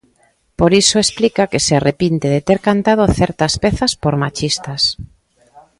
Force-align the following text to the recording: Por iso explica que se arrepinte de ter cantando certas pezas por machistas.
Por 0.59 0.71
iso 0.81 0.97
explica 0.99 1.49
que 1.51 1.63
se 1.65 1.73
arrepinte 1.75 2.27
de 2.33 2.41
ter 2.47 2.59
cantando 2.67 3.05
certas 3.19 3.53
pezas 3.63 3.91
por 4.03 4.13
machistas. 4.23 4.81